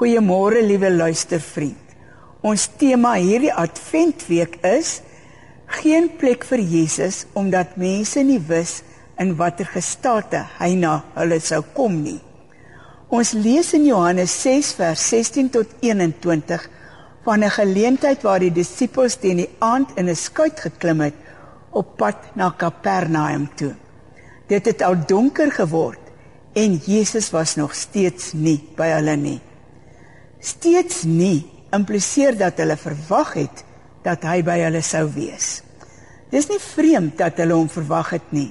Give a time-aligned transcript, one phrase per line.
[0.00, 1.90] Goeiemôre liewe luistervriend.
[2.40, 5.02] Ons tema hierdie Adventweek is
[5.76, 8.78] geen plek vir Jesus omdat mense nie wis
[9.20, 12.16] in watter gestate hy na hulle sou kom nie.
[13.12, 16.64] Ons lees in Johannes 6 vers 16 tot 21
[17.28, 21.20] van 'n geleentheid waar die disippels teen die aand in 'n skuit geklim het
[21.72, 23.74] op pad na Kapernaum toe.
[24.48, 26.00] Dit het al donker geword
[26.54, 29.40] en Jesus was nog steeds nie by hulle nie.
[30.40, 31.44] Steeds nie
[31.76, 33.64] impliseer dat hulle verwag het
[34.04, 35.60] dat hy by hulle sou wees.
[36.32, 38.48] Dis nie vreemd dat hulle hom verwag het nie,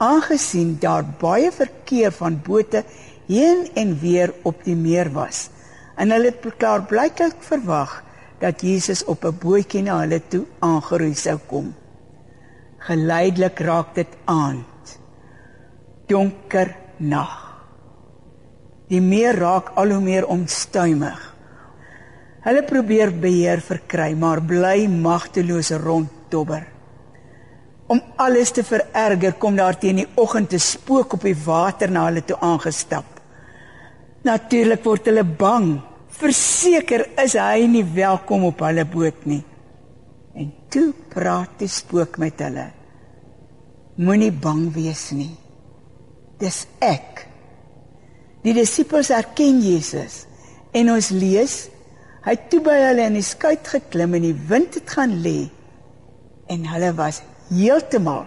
[0.00, 2.84] aangesien daar baie verkeer van bote
[3.28, 5.48] heen en weer op die meer was.
[5.96, 8.02] En hulle het klaar blyklik verwag
[8.40, 11.74] dat Jesus op 'n bootjie na hulle toe aangeroei sou kom.
[12.78, 14.98] Geleidelik raak dit aand.
[16.06, 17.62] Donker nag.
[18.88, 21.35] Die meer raak al hoe meer onstuimig.
[22.46, 26.62] Hulle probeer beheer verkry, maar bly magteloos ronddobber.
[27.90, 32.04] Om alles te vererger, kom daar teen die oggend 'n spook op die water na
[32.06, 33.04] hulle toe aangestap.
[34.22, 35.80] Natuurlik word hulle bang.
[36.08, 39.44] Verseker is hy nie welkom op hulle boot nie.
[40.34, 42.70] En toe praat die spook met hulle.
[43.96, 45.36] Moenie bang wees nie.
[46.38, 47.26] Dis ek.
[48.42, 50.26] Die disippels erken Jesus
[50.72, 51.68] en ons lees
[52.26, 55.46] Hy het toe by hulle in die skuit geklim en die wind het gaan lê
[56.50, 57.20] en hulle was
[57.52, 58.24] heeltemal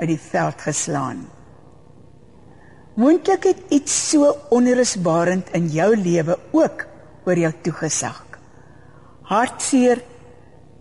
[0.00, 1.20] uit die veld geslaan.
[2.98, 6.82] Moontlik het iets so onrusbarend in jou lewe ook
[7.22, 8.18] oor jou toegesag.
[9.30, 10.02] Hartseer,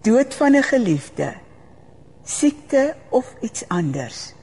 [0.01, 1.33] dood van 'n geliefde,
[2.23, 4.33] siekte of iets anders.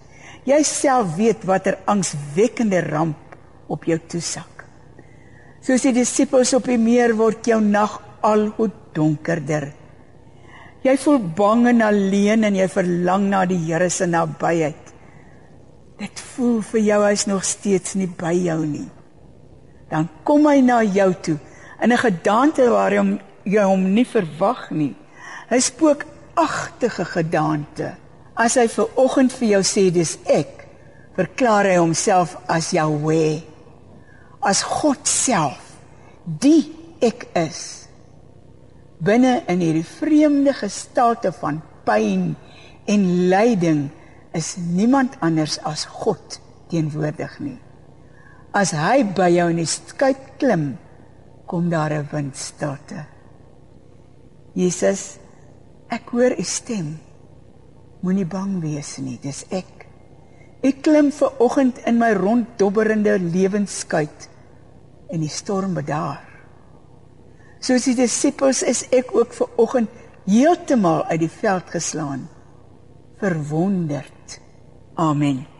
[0.44, 3.36] Jy self weet watter angswekkende ramp
[3.66, 4.64] op jou toesak.
[5.60, 9.72] Soos die disippels op die meer word jou nag al hoe donkerder.
[10.82, 14.90] Jy voel bang en alleen en jy verlang na die Here se nabyheid.
[16.00, 18.88] Dit voel vir jou hy's nog steeds nie by jou nie.
[19.90, 21.38] Dan kom hy na jou toe
[21.82, 22.92] in 'n gedaante waar
[23.44, 24.96] jy hom nie verwag nie.
[25.50, 27.94] 'n Spookagtige gedaante.
[28.34, 30.66] As hy ver oggend vir jou sê dis ek,
[31.16, 33.42] verklaar hy homself as Jahweh.
[34.40, 35.60] As God self,
[36.24, 37.81] die ek is
[39.02, 42.32] binne in hierdie vreemde gestalte van pyn
[42.90, 43.88] en lyding
[44.36, 46.38] is niemand anders as God
[46.70, 47.58] teenwoordig nie.
[48.54, 50.76] As hy by jou in die skuit klim,
[51.46, 53.06] kom daar 'n windstilte.
[54.54, 55.18] Jesus,
[55.88, 56.98] ek hoor u stem.
[58.00, 59.86] Moenie bang wees nie, dis ek.
[60.62, 64.28] Ek klim ver oggend in my ronddobberende lewensskuit
[65.10, 66.31] en die storm bedaar.
[67.62, 69.90] Soos die disippels is ek ook ver oggend
[70.26, 72.26] heeltemal uit die veld geslaan.
[73.22, 74.40] Verwonderd.
[74.98, 75.51] Amen.